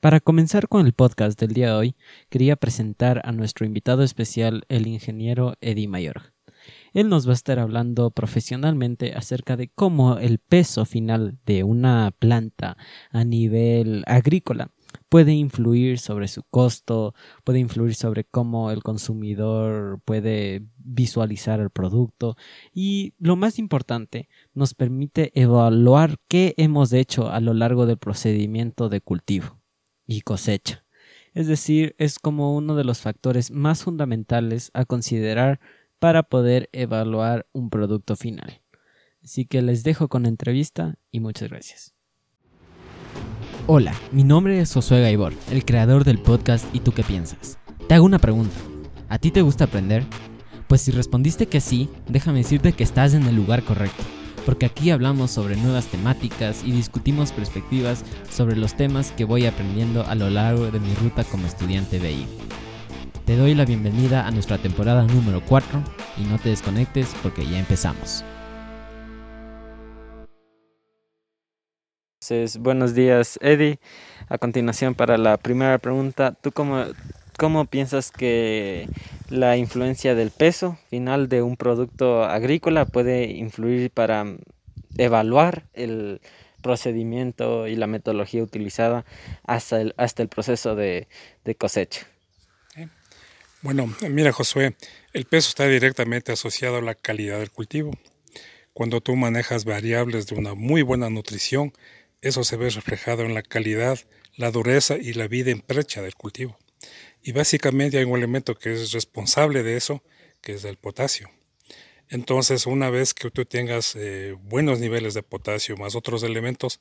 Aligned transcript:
Para 0.00 0.20
comenzar 0.20 0.68
con 0.68 0.86
el 0.86 0.92
podcast 0.92 1.40
del 1.40 1.54
día 1.54 1.70
de 1.70 1.72
hoy, 1.72 1.96
quería 2.28 2.54
presentar 2.54 3.20
a 3.24 3.32
nuestro 3.32 3.66
invitado 3.66 4.04
especial, 4.04 4.62
el 4.68 4.86
ingeniero 4.86 5.54
Eddie 5.60 5.88
Mayor. 5.88 6.34
Él 6.92 7.08
nos 7.08 7.26
va 7.26 7.32
a 7.32 7.34
estar 7.34 7.58
hablando 7.58 8.12
profesionalmente 8.12 9.14
acerca 9.14 9.56
de 9.56 9.70
cómo 9.70 10.18
el 10.18 10.38
peso 10.38 10.84
final 10.84 11.38
de 11.44 11.64
una 11.64 12.12
planta 12.16 12.76
a 13.10 13.24
nivel 13.24 14.04
agrícola 14.06 14.70
puede 15.08 15.32
influir 15.32 15.98
sobre 15.98 16.28
su 16.28 16.44
costo, 16.44 17.12
puede 17.42 17.58
influir 17.58 17.96
sobre 17.96 18.22
cómo 18.22 18.70
el 18.70 18.84
consumidor 18.84 20.00
puede 20.04 20.62
visualizar 20.76 21.58
el 21.58 21.70
producto 21.70 22.36
y 22.72 23.14
lo 23.18 23.34
más 23.34 23.58
importante, 23.58 24.28
nos 24.54 24.74
permite 24.74 25.32
evaluar 25.34 26.18
qué 26.28 26.54
hemos 26.56 26.92
hecho 26.92 27.32
a 27.32 27.40
lo 27.40 27.52
largo 27.52 27.84
del 27.84 27.98
procedimiento 27.98 28.88
de 28.88 29.00
cultivo 29.00 29.57
y 30.08 30.22
cosecha. 30.22 30.84
Es 31.34 31.46
decir, 31.46 31.94
es 31.98 32.18
como 32.18 32.56
uno 32.56 32.74
de 32.74 32.82
los 32.82 33.00
factores 33.00 33.52
más 33.52 33.84
fundamentales 33.84 34.72
a 34.74 34.84
considerar 34.84 35.60
para 36.00 36.24
poder 36.24 36.68
evaluar 36.72 37.46
un 37.52 37.70
producto 37.70 38.16
final. 38.16 38.62
Así 39.22 39.44
que 39.44 39.62
les 39.62 39.84
dejo 39.84 40.08
con 40.08 40.24
la 40.24 40.30
entrevista 40.30 40.98
y 41.12 41.20
muchas 41.20 41.50
gracias. 41.50 41.94
Hola, 43.66 43.94
mi 44.12 44.24
nombre 44.24 44.60
es 44.60 44.72
Josué 44.72 45.02
Gaibor, 45.02 45.34
el 45.50 45.64
creador 45.64 46.04
del 46.04 46.18
podcast 46.18 46.64
¿Y 46.74 46.80
tú 46.80 46.92
qué 46.92 47.02
piensas? 47.02 47.58
Te 47.86 47.94
hago 47.94 48.06
una 48.06 48.18
pregunta. 48.18 48.56
¿A 49.10 49.18
ti 49.18 49.30
te 49.30 49.42
gusta 49.42 49.64
aprender? 49.64 50.04
Pues 50.68 50.80
si 50.80 50.90
respondiste 50.90 51.46
que 51.46 51.60
sí, 51.60 51.88
déjame 52.08 52.38
decirte 52.38 52.72
que 52.72 52.84
estás 52.84 53.14
en 53.14 53.24
el 53.24 53.36
lugar 53.36 53.62
correcto, 53.62 54.02
porque 54.48 54.64
aquí 54.64 54.90
hablamos 54.90 55.30
sobre 55.30 55.56
nuevas 55.56 55.88
temáticas 55.88 56.64
y 56.64 56.72
discutimos 56.72 57.32
perspectivas 57.32 58.02
sobre 58.30 58.56
los 58.56 58.74
temas 58.78 59.12
que 59.12 59.26
voy 59.26 59.44
aprendiendo 59.44 60.06
a 60.06 60.14
lo 60.14 60.30
largo 60.30 60.70
de 60.70 60.80
mi 60.80 60.94
ruta 60.94 61.22
como 61.24 61.46
estudiante 61.46 61.98
BI. 61.98 62.26
Te 63.26 63.36
doy 63.36 63.54
la 63.54 63.66
bienvenida 63.66 64.26
a 64.26 64.30
nuestra 64.30 64.56
temporada 64.56 65.02
número 65.02 65.42
4 65.46 65.84
y 66.16 66.22
no 66.22 66.38
te 66.38 66.48
desconectes 66.48 67.14
porque 67.22 67.46
ya 67.46 67.58
empezamos. 67.58 68.24
Entonces, 72.22 72.56
buenos 72.56 72.94
días, 72.94 73.38
Eddie. 73.42 73.78
A 74.30 74.38
continuación, 74.38 74.94
para 74.94 75.18
la 75.18 75.36
primera 75.36 75.76
pregunta, 75.76 76.32
¿tú 76.40 76.52
cómo, 76.52 76.84
cómo 77.38 77.66
piensas 77.66 78.10
que 78.10 78.88
la 79.28 79.56
influencia 79.56 80.14
del 80.14 80.30
peso 80.30 80.78
final 80.88 81.28
de 81.28 81.42
un 81.42 81.56
producto 81.56 82.24
agrícola 82.24 82.86
puede 82.86 83.24
influir 83.24 83.90
para 83.90 84.36
evaluar 84.96 85.64
el 85.74 86.20
procedimiento 86.62 87.66
y 87.68 87.76
la 87.76 87.86
metodología 87.86 88.42
utilizada 88.42 89.04
hasta 89.44 89.80
el, 89.80 89.94
hasta 89.96 90.22
el 90.22 90.28
proceso 90.28 90.74
de 90.74 91.06
cosecha? 91.58 92.06
Bueno, 93.60 93.92
mira 94.08 94.30
Josué, 94.32 94.76
el 95.12 95.24
peso 95.24 95.48
está 95.48 95.66
directamente 95.66 96.30
asociado 96.30 96.76
a 96.76 96.82
la 96.82 96.94
calidad 96.94 97.40
del 97.40 97.50
cultivo. 97.50 97.90
Cuando 98.72 99.00
tú 99.00 99.16
manejas 99.16 99.64
variables 99.64 100.28
de 100.28 100.36
una 100.36 100.54
muy 100.54 100.82
buena 100.82 101.10
nutrición, 101.10 101.72
eso 102.22 102.44
se 102.44 102.56
ve 102.56 102.70
reflejado 102.70 103.22
en 103.22 103.34
la 103.34 103.42
calidad, 103.42 103.98
la 104.36 104.52
dureza 104.52 104.96
y 104.96 105.12
la 105.12 105.26
vida 105.26 105.50
en 105.50 105.60
precha 105.60 106.02
del 106.02 106.14
cultivo. 106.14 106.56
Y 107.22 107.32
básicamente 107.32 107.98
hay 107.98 108.04
un 108.04 108.16
elemento 108.16 108.54
que 108.54 108.72
es 108.72 108.92
responsable 108.92 109.62
de 109.62 109.76
eso, 109.76 110.02
que 110.40 110.54
es 110.54 110.64
el 110.64 110.76
potasio. 110.76 111.30
Entonces, 112.08 112.66
una 112.66 112.88
vez 112.90 113.12
que 113.12 113.30
tú 113.30 113.44
tengas 113.44 113.94
eh, 113.96 114.34
buenos 114.40 114.80
niveles 114.80 115.14
de 115.14 115.22
potasio 115.22 115.76
más 115.76 115.94
otros 115.94 116.22
elementos, 116.22 116.80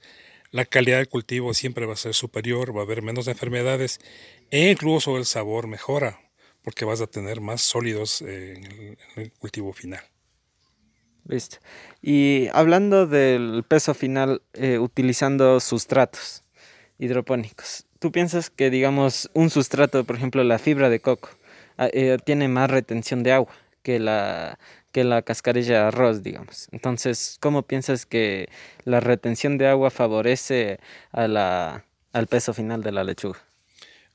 la 0.52 0.64
calidad 0.64 0.98
del 0.98 1.10
cultivo 1.10 1.54
siempre 1.54 1.86
va 1.86 1.94
a 1.94 1.98
ser 1.98 2.14
superior, 2.14 2.76
va 2.76 2.82
a 2.82 2.84
haber 2.84 3.02
menos 3.02 3.28
enfermedades 3.28 4.00
e 4.50 4.72
incluso 4.72 5.18
el 5.18 5.26
sabor 5.26 5.68
mejora 5.68 6.22
porque 6.68 6.84
vas 6.84 7.00
a 7.00 7.08
tener 7.08 7.40
más 7.40 7.62
sólidos 7.62 8.22
en 8.22 8.98
el, 9.16 9.32
cultivo 9.40 9.72
final. 9.72 10.02
Listo. 11.24 11.60
Y 12.02 12.50
hablando 12.52 13.08
del 13.08 13.64
peso 13.66 13.94
final 13.94 14.42
eh, 14.52 14.78
utilizando 14.78 15.62
sustratos 15.62 16.44
hidropónicos, 17.00 17.86
¿tú 18.00 18.12
piensas 18.12 18.50
que, 18.50 18.70
digamos, 18.70 19.30
un 19.34 19.50
sustrato, 19.50 20.04
por 20.04 20.16
ejemplo, 20.16 20.44
la 20.44 20.60
fibra 20.60 20.90
de 20.90 21.00
coco, 21.00 21.30
ah, 21.78 21.90
eh, 21.94 22.18
tiene 22.24 22.48
más 22.48 22.70
retención 22.70 23.24
de 23.24 23.32
agua 23.32 23.54
que 23.84 24.00
la, 24.00 24.60
que 24.92 25.04
la 25.04 25.22
cascarilla 25.22 25.74
de 25.74 25.88
arroz, 25.88 26.24
digamos? 26.24 26.68
Entonces, 26.72 27.38
¿cómo 27.40 27.64
piensas 27.64 28.06
que 28.06 28.50
la 28.84 29.00
retención 29.00 29.58
de 29.58 29.68
agua 29.68 29.90
favorece 29.90 30.80
a 31.12 31.28
la, 31.28 31.86
al 32.14 32.28
peso 32.28 32.54
final 32.54 32.84
de 32.84 32.92
la 32.92 33.04
lechuga? 33.04 33.40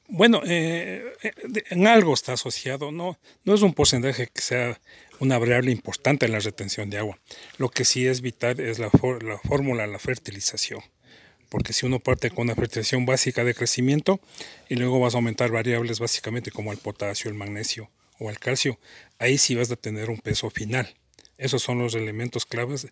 Bueno, 0.09 0.43
eh, 0.45 1.15
eh, 1.23 1.33
en 1.71 1.87
algo 1.87 2.13
está 2.13 2.35
asociado, 2.35 2.93
no, 2.93 3.19
no 3.45 3.55
es 3.55 3.63
un 3.63 3.73
porcentaje 3.73 4.27
que 4.27 4.43
sea 4.43 4.79
una 5.21 5.39
variable 5.39 5.71
importante 5.71 6.27
en 6.27 6.33
la 6.33 6.41
retención 6.41 6.91
de 6.91 6.99
agua. 6.99 7.19
Lo 7.57 7.71
que 7.71 7.85
sí 7.85 8.07
es 8.07 8.21
vital 8.21 8.61
es 8.61 8.79
la, 8.79 8.91
la 9.23 9.39
fórmula, 9.39 9.87
la 9.87 9.99
fertilización. 9.99 10.81
Porque 11.53 11.75
si 11.75 11.85
uno 11.85 12.01
parte 12.01 12.31
con 12.31 12.47
una 12.47 12.55
fertilización 12.55 13.05
básica 13.05 13.45
de 13.45 13.55
crecimiento 13.55 14.21
y 14.71 14.77
luego 14.77 14.99
vas 15.01 15.13
a 15.13 15.19
aumentar 15.19 15.51
variables 15.51 16.01
básicamente 16.01 16.51
como 16.51 16.73
el 16.73 16.79
potasio, 16.79 17.31
el 17.31 17.37
magnesio 17.37 17.91
o 18.19 18.31
el 18.31 18.39
calcio, 18.39 18.79
ahí 19.19 19.37
sí 19.37 19.55
vas 19.55 19.71
a 19.71 19.77
tener 19.77 20.09
un 20.09 20.17
peso 20.17 20.49
final. 20.49 20.95
Esos 21.37 21.63
son 21.63 21.79
los 21.79 21.95
elementos 21.95 22.47
claves 22.47 22.89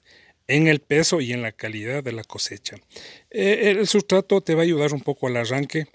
en 0.46 0.66
el 0.66 0.80
peso 0.80 1.22
y 1.22 1.32
en 1.32 1.40
la 1.40 1.52
calidad 1.52 2.04
de 2.04 2.12
la 2.12 2.22
cosecha. 2.22 2.76
Eh, 3.30 3.70
el 3.70 3.86
sustrato 3.86 4.42
te 4.42 4.54
va 4.54 4.60
a 4.60 4.64
ayudar 4.64 4.92
un 4.92 5.00
poco 5.00 5.26
al 5.26 5.38
arranque 5.38 5.86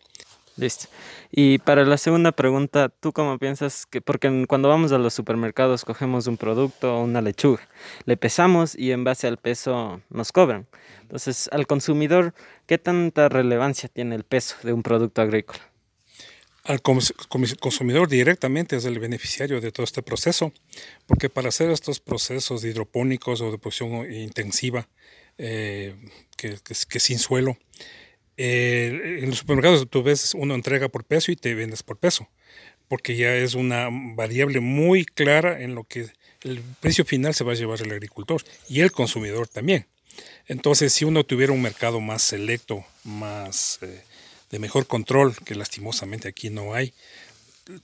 Listo. 0.57 0.87
Y 1.31 1.57
para 1.59 1.83
la 1.83 1.97
segunda 1.97 2.31
pregunta, 2.31 2.87
¿tú 2.87 3.11
cómo 3.11 3.37
piensas 3.37 3.85
que, 3.85 3.99
porque 3.99 4.45
cuando 4.47 4.69
vamos 4.69 4.93
a 4.93 4.97
los 4.97 5.13
supermercados 5.13 5.83
cogemos 5.83 6.27
un 6.27 6.37
producto, 6.37 7.01
una 7.01 7.21
lechuga, 7.21 7.67
le 8.05 8.15
pesamos 8.15 8.73
y 8.73 8.91
en 8.91 9.03
base 9.03 9.27
al 9.27 9.37
peso 9.37 10.01
nos 10.09 10.31
cobran? 10.31 10.65
Entonces, 11.01 11.49
al 11.51 11.67
consumidor, 11.67 12.33
¿qué 12.67 12.77
tanta 12.77 13.27
relevancia 13.27 13.89
tiene 13.89 14.15
el 14.15 14.23
peso 14.23 14.55
de 14.63 14.71
un 14.71 14.81
producto 14.81 15.21
agrícola? 15.21 15.59
Al 16.63 16.81
consumidor 16.81 18.07
directamente 18.07 18.77
es 18.77 18.85
el 18.85 18.97
beneficiario 18.97 19.59
de 19.59 19.71
todo 19.71 19.83
este 19.83 20.01
proceso, 20.01 20.53
porque 21.05 21.29
para 21.29 21.49
hacer 21.49 21.69
estos 21.69 21.99
procesos 21.99 22.63
hidropónicos 22.63 23.41
o 23.41 23.51
de 23.51 23.57
producción 23.59 24.11
intensiva, 24.11 24.87
eh, 25.37 25.95
que, 26.37 26.57
que 26.63 26.99
sin 26.99 27.19
suelo, 27.19 27.57
eh, 28.37 29.19
en 29.21 29.29
los 29.29 29.39
supermercados 29.39 29.87
tú 29.89 30.03
ves 30.03 30.33
uno 30.35 30.55
entrega 30.55 30.89
por 30.89 31.03
peso 31.03 31.31
y 31.31 31.35
te 31.35 31.53
vendes 31.53 31.83
por 31.83 31.97
peso, 31.97 32.27
porque 32.87 33.15
ya 33.15 33.35
es 33.35 33.53
una 33.53 33.89
variable 33.91 34.59
muy 34.59 35.05
clara 35.05 35.61
en 35.61 35.75
lo 35.75 35.83
que 35.83 36.07
el 36.41 36.61
precio 36.79 37.05
final 37.05 37.33
se 37.33 37.43
va 37.43 37.53
a 37.53 37.55
llevar 37.55 37.81
el 37.81 37.91
agricultor 37.91 38.43
y 38.69 38.81
el 38.81 38.91
consumidor 38.91 39.47
también. 39.47 39.87
Entonces, 40.47 40.93
si 40.93 41.05
uno 41.05 41.23
tuviera 41.23 41.53
un 41.53 41.61
mercado 41.61 41.99
más 41.99 42.21
selecto, 42.21 42.85
más 43.03 43.79
eh, 43.81 44.03
de 44.51 44.59
mejor 44.59 44.87
control, 44.87 45.35
que 45.43 45.55
lastimosamente 45.55 46.27
aquí 46.27 46.49
no 46.49 46.73
hay, 46.73 46.93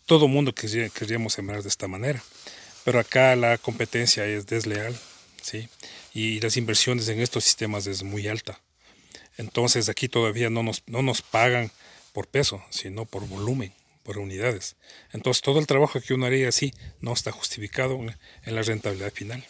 todo 0.05 0.27
mundo 0.27 0.53
querríamos 0.53 1.33
sembrar 1.33 1.63
de 1.63 1.69
esta 1.69 1.87
manera. 1.87 2.23
Pero 2.83 2.99
acá 2.99 3.35
la 3.35 3.57
competencia 3.57 4.25
es 4.25 4.45
desleal, 4.45 4.97
¿sí? 5.41 5.67
Y 6.13 6.39
las 6.39 6.57
inversiones 6.57 7.07
en 7.09 7.19
estos 7.19 7.43
sistemas 7.43 7.87
es 7.87 8.03
muy 8.03 8.27
alta. 8.27 8.59
Entonces 9.41 9.89
aquí 9.89 10.07
todavía 10.07 10.51
no 10.51 10.61
nos, 10.61 10.83
no 10.85 11.01
nos 11.01 11.23
pagan 11.23 11.71
por 12.13 12.27
peso, 12.27 12.61
sino 12.69 13.05
por 13.05 13.27
volumen, 13.27 13.73
por 14.03 14.19
unidades. 14.19 14.75
Entonces 15.13 15.41
todo 15.41 15.59
el 15.59 15.65
trabajo 15.65 15.99
que 15.99 16.13
uno 16.13 16.27
haría 16.27 16.47
así 16.47 16.73
no 16.99 17.11
está 17.13 17.31
justificado 17.31 17.99
en 17.99 18.55
la 18.55 18.61
rentabilidad 18.61 19.11
final. 19.11 19.43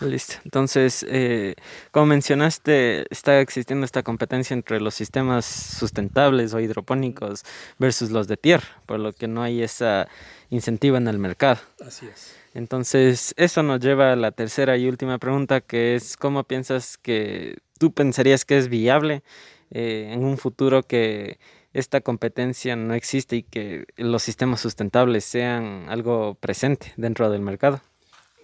Listo. 0.00 0.34
Entonces, 0.44 1.04
eh, 1.08 1.54
como 1.90 2.06
mencionaste, 2.06 3.06
está 3.10 3.40
existiendo 3.40 3.84
esta 3.84 4.02
competencia 4.02 4.54
entre 4.54 4.80
los 4.80 4.94
sistemas 4.94 5.44
sustentables 5.44 6.54
o 6.54 6.60
hidropónicos 6.60 7.44
versus 7.78 8.10
los 8.10 8.28
de 8.28 8.36
tierra, 8.36 8.66
por 8.86 9.00
lo 9.00 9.12
que 9.12 9.28
no 9.28 9.42
hay 9.42 9.62
esa 9.62 10.08
incentiva 10.50 10.98
en 10.98 11.08
el 11.08 11.18
mercado. 11.18 11.60
Así 11.84 12.06
es. 12.06 12.34
Entonces, 12.54 13.34
eso 13.36 13.62
nos 13.62 13.80
lleva 13.80 14.12
a 14.12 14.16
la 14.16 14.30
tercera 14.30 14.76
y 14.76 14.88
última 14.88 15.18
pregunta, 15.18 15.60
que 15.60 15.94
es, 15.96 16.16
¿cómo 16.16 16.44
piensas 16.44 16.98
que 16.98 17.56
tú 17.78 17.92
pensarías 17.92 18.44
que 18.44 18.58
es 18.58 18.68
viable 18.68 19.22
eh, 19.70 20.10
en 20.12 20.24
un 20.24 20.38
futuro 20.38 20.82
que 20.82 21.38
esta 21.72 22.00
competencia 22.00 22.76
no 22.76 22.94
existe 22.94 23.36
y 23.36 23.42
que 23.42 23.84
los 23.96 24.22
sistemas 24.22 24.60
sustentables 24.60 25.24
sean 25.24 25.86
algo 25.88 26.34
presente 26.36 26.92
dentro 26.96 27.30
del 27.30 27.40
mercado? 27.40 27.82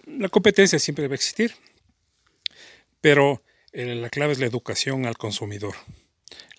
La 0.05 0.29
competencia 0.29 0.79
siempre 0.79 1.05
a 1.05 1.13
existir, 1.13 1.53
pero 2.99 3.41
eh, 3.71 3.95
la 3.95 4.09
clave 4.09 4.33
es 4.33 4.39
la 4.39 4.47
educación 4.47 5.05
al 5.05 5.17
consumidor. 5.17 5.75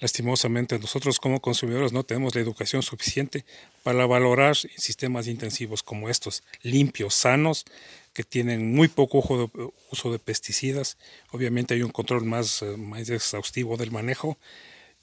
Lastimosamente, 0.01 0.79
nosotros 0.79 1.21
como 1.21 1.41
consumidores 1.41 1.93
no 1.93 2.05
tenemos 2.05 2.35
la 2.35 2.41
educación 2.41 2.83
suficiente 2.83 3.45
para 3.83 4.07
valorar 4.07 4.57
sistemas 4.57 5.29
intensivos 5.29 5.83
como 5.83 6.09
estos, 6.09 6.43
limpios, 6.63 7.15
sanos, 7.15 7.65
que 8.12 8.25
tienen 8.25 8.75
muy 8.75 8.88
poco 8.88 9.19
uso 9.91 10.12
de 10.12 10.19
pesticidas. 10.19 10.99
Obviamente 11.31 11.75
hay 11.75 11.82
un 11.82 11.91
control 11.91 12.25
más, 12.25 12.62
eh, 12.62 12.76
más 12.76 13.09
exhaustivo 13.09 13.76
del 13.76 13.91
manejo 13.91 14.38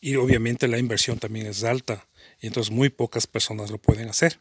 Y 0.02 0.16
obviamente 0.16 0.68
la 0.68 0.78
inversión 0.80 1.20
también 1.20 1.48
es 1.48 1.64
alta 1.64 2.08
y 2.42 2.48
entonces 2.48 2.72
muy 2.72 2.90
pocas 2.90 3.28
personas 3.28 3.72
lo 3.72 3.80
pueden 3.80 4.10
hacer. 4.10 4.40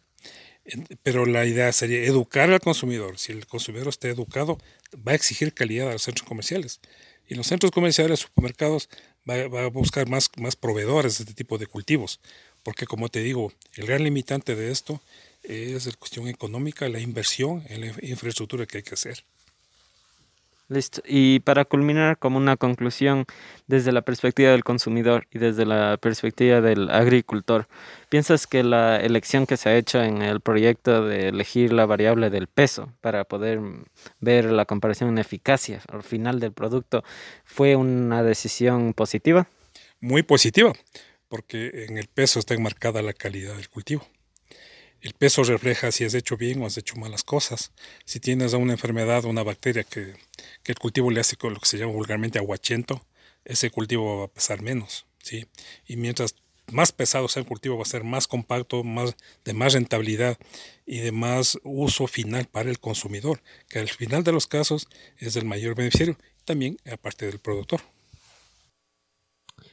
Pero 1.02 1.24
la 1.26 1.46
idea 1.46 1.72
sería 1.72 2.02
educar 2.04 2.50
al 2.50 2.60
consumidor. 2.60 3.18
Si 3.18 3.32
el 3.32 3.46
consumidor 3.46 3.88
está 3.88 4.08
educado, 4.08 4.58
va 5.06 5.12
a 5.12 5.14
exigir 5.14 5.54
calidad 5.54 5.88
a 5.88 5.92
los 5.92 6.02
centros 6.02 6.28
comerciales. 6.28 6.80
Y 7.26 7.34
los 7.34 7.46
centros 7.46 7.72
comerciales, 7.72 8.20
supermercados, 8.20 8.88
va, 9.28 9.48
va 9.48 9.64
a 9.64 9.68
buscar 9.68 10.08
más, 10.08 10.30
más 10.36 10.56
proveedores 10.56 11.18
de 11.18 11.24
este 11.24 11.34
tipo 11.34 11.58
de 11.58 11.66
cultivos. 11.66 12.20
Porque 12.62 12.86
como 12.86 13.08
te 13.08 13.20
digo, 13.20 13.52
el 13.74 13.86
gran 13.86 14.04
limitante 14.04 14.54
de 14.54 14.70
esto 14.70 15.00
es 15.42 15.86
la 15.86 15.92
cuestión 15.92 16.28
económica, 16.28 16.88
la 16.88 17.00
inversión 17.00 17.64
en 17.68 17.80
la 17.82 17.86
infraestructura 18.02 18.66
que 18.66 18.78
hay 18.78 18.82
que 18.82 18.94
hacer. 18.94 19.24
Listo. 20.70 21.00
Y 21.06 21.40
para 21.40 21.64
culminar 21.64 22.18
como 22.18 22.36
una 22.36 22.58
conclusión 22.58 23.24
desde 23.66 23.90
la 23.90 24.02
perspectiva 24.02 24.50
del 24.50 24.64
consumidor 24.64 25.26
y 25.32 25.38
desde 25.38 25.64
la 25.64 25.96
perspectiva 25.96 26.60
del 26.60 26.90
agricultor, 26.90 27.68
¿piensas 28.10 28.46
que 28.46 28.62
la 28.62 28.98
elección 29.00 29.46
que 29.46 29.56
se 29.56 29.70
ha 29.70 29.76
hecho 29.76 30.02
en 30.02 30.20
el 30.20 30.42
proyecto 30.42 31.06
de 31.06 31.28
elegir 31.28 31.72
la 31.72 31.86
variable 31.86 32.28
del 32.28 32.48
peso 32.48 32.92
para 33.00 33.24
poder 33.24 33.60
ver 34.20 34.44
la 34.52 34.66
comparación 34.66 35.08
en 35.08 35.18
eficacia 35.18 35.80
al 35.90 36.02
final 36.02 36.38
del 36.38 36.52
producto 36.52 37.02
fue 37.46 37.74
una 37.74 38.22
decisión 38.22 38.92
positiva? 38.92 39.48
Muy 40.00 40.22
positiva, 40.22 40.74
porque 41.28 41.86
en 41.88 41.96
el 41.96 42.08
peso 42.08 42.38
está 42.40 42.52
enmarcada 42.52 43.00
la 43.00 43.14
calidad 43.14 43.56
del 43.56 43.70
cultivo. 43.70 44.06
El 45.00 45.12
peso 45.14 45.44
refleja 45.44 45.92
si 45.92 46.04
has 46.04 46.14
hecho 46.14 46.36
bien 46.36 46.60
o 46.60 46.66
has 46.66 46.76
hecho 46.76 46.96
malas 46.96 47.22
cosas. 47.22 47.72
Si 48.04 48.18
tienes 48.18 48.52
una 48.52 48.72
enfermedad 48.72 49.24
o 49.24 49.28
una 49.28 49.44
bacteria 49.44 49.84
que, 49.84 50.14
el 50.64 50.78
cultivo 50.78 51.10
le 51.10 51.20
hace 51.20 51.36
con 51.36 51.54
lo 51.54 51.60
que 51.60 51.66
se 51.66 51.78
llama 51.78 51.92
vulgarmente 51.92 52.38
aguachento, 52.38 53.00
ese 53.44 53.70
cultivo 53.70 54.18
va 54.18 54.24
a 54.24 54.28
pesar 54.28 54.60
menos. 54.60 55.06
¿sí? 55.22 55.46
Y 55.86 55.96
mientras 55.96 56.34
más 56.72 56.92
pesado 56.92 57.28
sea 57.28 57.42
el 57.42 57.48
cultivo, 57.48 57.76
va 57.76 57.82
a 57.82 57.86
ser 57.86 58.04
más 58.04 58.26
compacto, 58.26 58.82
más, 58.84 59.16
de 59.44 59.54
más 59.54 59.72
rentabilidad 59.74 60.36
y 60.84 60.98
de 60.98 61.12
más 61.12 61.58
uso 61.62 62.06
final 62.06 62.46
para 62.46 62.68
el 62.68 62.80
consumidor, 62.80 63.40
que 63.68 63.78
al 63.78 63.88
final 63.88 64.24
de 64.24 64.32
los 64.32 64.46
casos 64.46 64.88
es 65.18 65.36
el 65.36 65.44
mayor 65.44 65.74
beneficiario, 65.74 66.18
también 66.44 66.76
aparte 66.90 67.26
del 67.26 67.38
productor. 67.38 67.80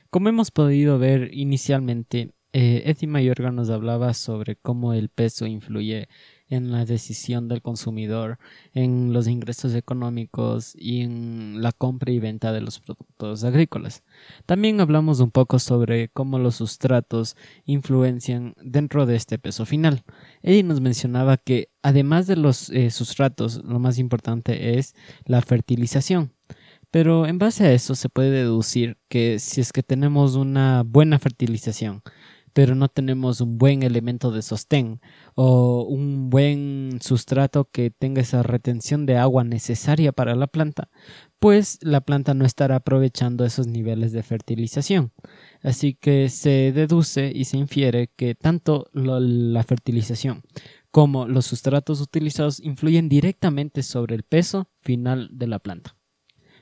Como 0.10 0.30
hemos 0.30 0.52
podido 0.52 0.98
ver 0.98 1.30
inicialmente, 1.34 2.32
eh, 2.58 2.90
Eddie 2.90 3.08
Mayorga 3.08 3.52
nos 3.52 3.70
hablaba 3.70 4.14
sobre 4.14 4.56
cómo 4.56 4.94
el 4.94 5.10
peso 5.10 5.46
influye 5.46 6.08
en 6.48 6.72
la 6.72 6.86
decisión 6.86 7.50
del 7.50 7.62
consumidor, 7.62 8.40
en 8.74 9.12
los 9.12 9.28
ingresos 9.28 9.76
económicos 9.76 10.74
y 10.74 11.02
en 11.02 11.62
la 11.62 11.74
compra 11.74 12.14
y 12.14 12.20
venta 12.20 12.54
de 12.54 12.62
los 12.62 12.80
productos 12.80 13.44
agrícolas. 13.44 14.04
También 14.46 14.80
hablamos 14.80 15.20
un 15.20 15.32
poco 15.32 15.60
sobre 15.60 16.08
cómo 16.08 16.40
los 16.40 16.56
sustratos 16.56 17.36
influencian 17.66 18.56
dentro 18.64 19.06
de 19.06 19.18
este 19.18 19.38
peso 19.38 19.66
final. 19.66 20.04
Eddie 20.42 20.64
nos 20.64 20.80
mencionaba 20.80 21.36
que 21.36 21.68
además 21.82 22.26
de 22.26 22.38
los 22.38 22.70
eh, 22.70 22.90
sustratos, 22.90 23.62
lo 23.66 23.80
más 23.80 24.00
importante 24.00 24.78
es 24.80 24.96
la 25.26 25.42
fertilización. 25.42 26.32
Pero 26.90 27.28
en 27.28 27.38
base 27.38 27.66
a 27.66 27.74
eso 27.74 27.94
se 27.94 28.08
puede 28.08 28.32
deducir 28.32 28.98
que 29.10 29.40
si 29.40 29.60
es 29.60 29.74
que 29.74 29.84
tenemos 29.84 30.36
una 30.36 30.84
buena 30.84 31.20
fertilización, 31.20 32.02
pero 32.56 32.74
no 32.74 32.88
tenemos 32.88 33.42
un 33.42 33.58
buen 33.58 33.84
elemento 33.84 34.32
de 34.32 34.42
sostén 34.42 35.02
o 35.36 35.86
un 35.90 36.30
buen 36.30 37.00
sustrato 37.02 37.70
que 37.70 37.92
tenga 37.92 38.22
esa 38.22 38.44
retención 38.44 39.06
de 39.06 39.18
agua 39.18 39.44
necesaria 39.44 40.14
para 40.14 40.36
la 40.36 40.48
planta, 40.48 40.90
pues 41.40 41.80
la 41.82 42.00
planta 42.00 42.34
no 42.34 42.46
estará 42.46 42.78
aprovechando 42.78 43.44
esos 43.44 43.68
niveles 43.68 44.14
de 44.14 44.24
fertilización. 44.24 45.12
Así 45.64 45.96
que 45.96 46.30
se 46.30 46.72
deduce 46.72 47.30
y 47.36 47.44
se 47.44 47.58
infiere 47.58 48.10
que 48.16 48.36
tanto 48.36 48.90
la 48.94 49.62
fertilización 49.64 50.42
como 50.92 51.28
los 51.28 51.46
sustratos 51.48 52.00
utilizados 52.00 52.62
influyen 52.62 53.10
directamente 53.10 53.84
sobre 53.84 54.16
el 54.16 54.24
peso 54.24 54.70
final 54.80 55.28
de 55.34 55.48
la 55.48 55.60
planta. 55.60 55.98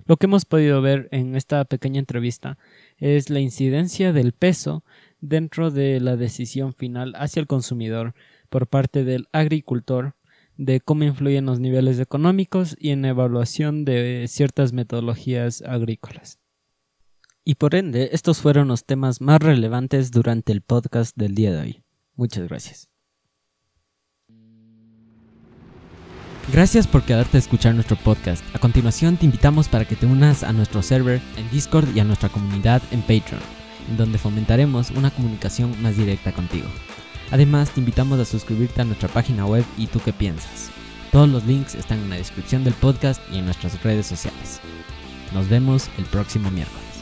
Lo 0.06 0.18
que 0.18 0.26
hemos 0.26 0.46
podido 0.46 0.82
ver 0.82 1.08
en 1.12 1.36
esta 1.36 1.64
pequeña 1.66 2.00
entrevista 2.00 2.58
es 2.98 3.30
la 3.30 3.40
incidencia 3.40 4.12
del 4.12 4.34
peso 4.34 4.84
dentro 5.24 5.72
de 5.72 6.00
la 6.02 6.18
decisión 6.18 6.74
final 6.74 7.14
hacia 7.16 7.40
el 7.40 7.48
consumidor 7.48 8.14
por 8.50 8.68
parte 8.68 9.06
del 9.06 9.28
agricultor 9.32 10.16
de 10.58 10.82
cómo 10.82 11.06
influyen 11.06 11.46
los 11.46 11.60
niveles 11.60 12.00
económicos 12.00 12.76
y 12.78 12.90
en 12.90 13.02
la 13.02 13.10
evaluación 13.10 13.86
de 13.86 14.26
ciertas 14.28 14.74
metodologías 14.74 15.64
agrícolas. 15.64 16.40
Y 17.46 17.56
por 17.56 17.74
ende, 17.74 18.10
estos 18.12 18.42
fueron 18.42 18.68
los 18.68 18.86
temas 18.86 19.20
más 19.22 19.40
relevantes 19.42 20.12
durante 20.12 20.52
el 20.52 20.62
podcast 20.62 21.16
del 21.18 21.36
día 21.36 21.52
de 21.54 21.60
hoy. 21.60 21.84
Muchas 22.16 22.48
gracias. 22.48 22.90
Gracias 26.52 26.88
por 26.88 27.04
quedarte 27.04 27.38
a 27.38 27.40
escuchar 27.40 27.74
nuestro 27.74 27.96
podcast. 27.96 28.44
A 28.54 28.60
continuación 28.60 29.16
te 29.16 29.26
invitamos 29.26 29.70
para 29.70 29.86
que 29.86 29.96
te 29.96 30.06
unas 30.06 30.44
a 30.44 30.52
nuestro 30.52 30.82
server 30.82 31.22
en 31.38 31.50
Discord 31.50 31.96
y 31.96 32.02
a 32.02 32.04
nuestra 32.04 32.30
comunidad 32.30 32.82
en 32.92 33.02
Patreon 33.02 33.63
donde 33.98 34.18
fomentaremos 34.18 34.92
una 34.92 35.12
comunicación 35.12 35.80
más 35.82 35.98
directa 35.98 36.32
contigo. 36.32 36.68
Además, 37.32 37.72
te 37.72 37.80
invitamos 37.80 38.20
a 38.20 38.26
suscribirte 38.26 38.82
a 38.82 38.86
nuestra 38.86 39.10
página 39.10 39.46
web 39.46 39.66
y 39.78 39.88
tú 39.88 40.00
qué 40.04 40.14
piensas. 40.14 40.70
Todos 41.12 41.30
los 41.30 41.46
links 41.46 41.76
están 41.76 42.00
en 42.00 42.10
la 42.10 42.16
descripción 42.18 42.64
del 42.64 42.74
podcast 42.74 43.22
y 43.32 43.38
en 43.38 43.46
nuestras 43.46 43.82
redes 43.84 44.06
sociales. 44.06 44.60
Nos 45.34 45.50
vemos 45.50 45.90
el 45.98 46.06
próximo 46.06 46.52
miércoles. 46.52 46.93